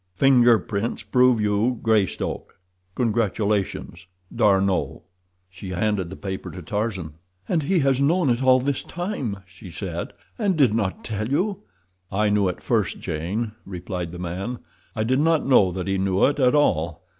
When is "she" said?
5.47-5.69, 9.45-9.69